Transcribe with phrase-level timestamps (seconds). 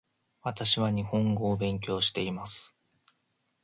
[0.41, 2.75] 私は日本語を勉強しています